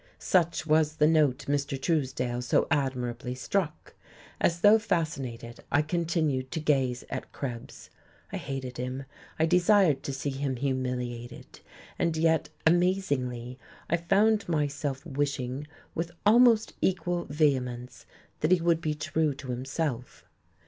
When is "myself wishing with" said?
14.49-16.09